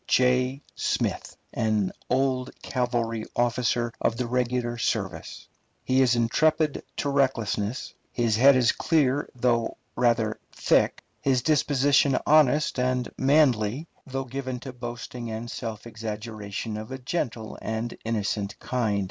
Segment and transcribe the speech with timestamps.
[0.07, 0.63] J.
[0.73, 5.47] Smith, an old cavalry officer of the regular service.
[5.85, 12.79] He is intrepid to recklessness, his head is clear though rather thick, his disposition honest
[12.79, 18.99] and manly, though given to boasting and self exaggeration of a gentle and innocent kind.